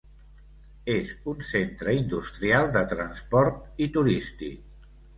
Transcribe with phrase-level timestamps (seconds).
[0.93, 4.93] És un centre industrial, de transport i turístic.